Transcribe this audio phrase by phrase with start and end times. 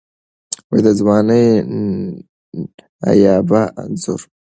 [0.83, 1.45] د ځوانۍ
[3.01, 4.19] نایابه انځور